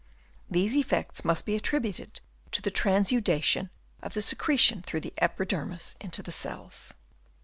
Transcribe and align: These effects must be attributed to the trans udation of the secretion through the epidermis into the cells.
These 0.49 0.75
effects 0.75 1.23
must 1.23 1.45
be 1.45 1.55
attributed 1.55 2.21
to 2.53 2.63
the 2.63 2.71
trans 2.71 3.09
udation 3.09 3.69
of 4.01 4.15
the 4.15 4.21
secretion 4.23 4.81
through 4.81 5.01
the 5.01 5.13
epidermis 5.19 5.95
into 5.99 6.23
the 6.23 6.31
cells. 6.31 6.95